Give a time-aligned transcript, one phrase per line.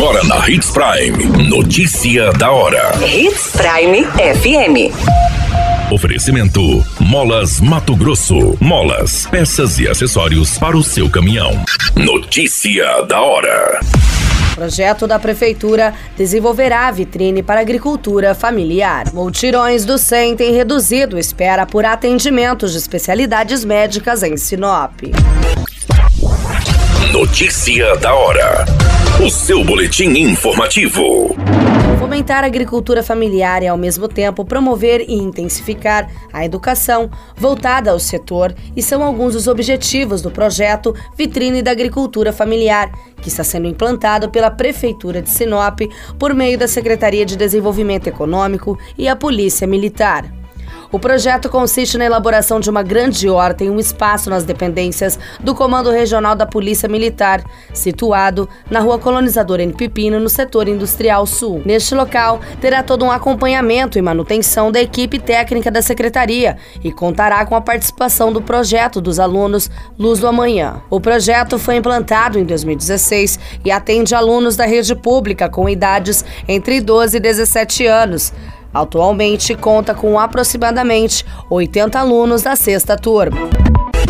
[0.00, 1.46] Agora na Hits Prime.
[1.46, 2.90] Notícia da hora.
[3.06, 5.92] Hits Prime FM.
[5.92, 8.56] Oferecimento: Molas Mato Grosso.
[8.58, 11.50] Molas, peças e acessórios para o seu caminhão.
[11.94, 13.78] Notícia da hora.
[14.54, 19.12] Projeto da Prefeitura desenvolverá a vitrine para agricultura familiar.
[19.12, 24.94] Multirões do SEM têm reduzido espera por atendimentos de especialidades médicas em Sinop.
[27.08, 28.64] Notícia da hora.
[29.24, 31.34] O seu boletim informativo.
[31.98, 37.98] Fomentar a agricultura familiar e, ao mesmo tempo, promover e intensificar a educação voltada ao
[37.98, 43.66] setor e são alguns dos objetivos do projeto Vitrine da Agricultura Familiar, que está sendo
[43.66, 45.80] implantado pela Prefeitura de Sinop
[46.16, 50.39] por meio da Secretaria de Desenvolvimento Econômico e a Polícia Militar.
[50.92, 55.54] O projeto consiste na elaboração de uma grande horta em um espaço nas dependências do
[55.54, 61.62] Comando Regional da Polícia Militar, situado na Rua Colonizador em Pepino, no setor industrial sul.
[61.64, 67.46] Neste local, terá todo um acompanhamento e manutenção da equipe técnica da Secretaria e contará
[67.46, 70.82] com a participação do projeto dos alunos Luz do Amanhã.
[70.90, 76.80] O projeto foi implantado em 2016 e atende alunos da rede pública com idades entre
[76.80, 78.32] 12 e 17 anos.
[78.72, 83.38] Atualmente conta com aproximadamente 80 alunos da sexta turma.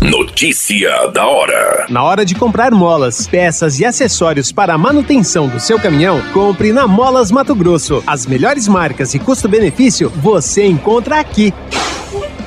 [0.00, 1.86] Notícia da hora.
[1.88, 6.72] Na hora de comprar molas, peças e acessórios para a manutenção do seu caminhão, compre
[6.72, 8.04] na Molas Mato Grosso.
[8.06, 11.54] As melhores marcas e custo-benefício você encontra aqui.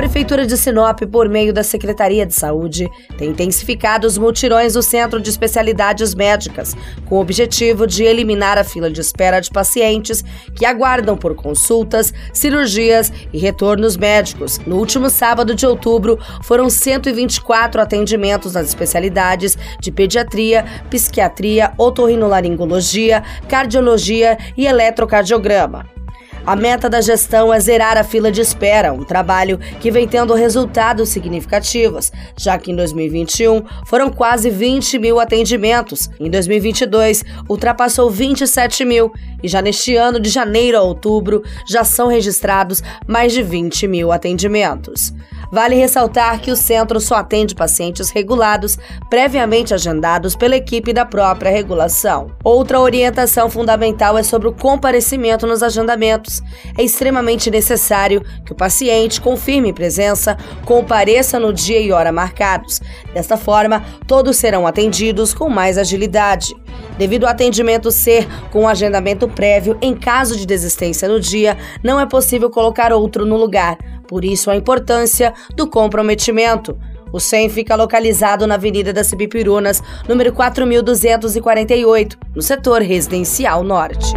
[0.00, 2.88] Prefeitura de Sinop, por meio da Secretaria de Saúde,
[3.18, 6.74] tem intensificado os multirões do Centro de Especialidades Médicas,
[7.04, 10.24] com o objetivo de eliminar a fila de espera de pacientes
[10.54, 14.58] que aguardam por consultas, cirurgias e retornos médicos.
[14.66, 24.38] No último sábado de outubro, foram 124 atendimentos nas especialidades de pediatria, psiquiatria, otorrinolaringologia, cardiologia
[24.56, 25.99] e eletrocardiograma.
[26.46, 30.34] A meta da gestão é zerar a fila de espera, um trabalho que vem tendo
[30.34, 38.84] resultados significativos, já que em 2021 foram quase 20 mil atendimentos, em 2022 ultrapassou 27
[38.84, 39.12] mil
[39.42, 44.10] e já neste ano, de janeiro a outubro, já são registrados mais de 20 mil
[44.10, 45.12] atendimentos.
[45.50, 48.78] Vale ressaltar que o centro só atende pacientes regulados,
[49.08, 52.30] previamente agendados pela equipe da própria regulação.
[52.44, 56.40] Outra orientação fundamental é sobre o comparecimento nos agendamentos.
[56.78, 62.80] É extremamente necessário que o paciente confirme presença, compareça no dia e hora marcados.
[63.12, 66.54] Desta forma, todos serão atendidos com mais agilidade.
[66.96, 72.06] Devido ao atendimento ser com agendamento prévio, em caso de desistência no dia, não é
[72.06, 73.78] possível colocar outro no lugar.
[74.10, 76.76] Por isso, a importância do comprometimento.
[77.12, 84.12] O SEM fica localizado na Avenida das Cibipirunas, número 4248, no setor residencial norte.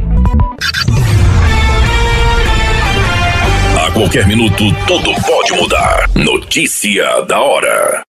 [3.80, 6.10] A qualquer minuto, tudo pode mudar.
[6.16, 8.13] Notícia da hora.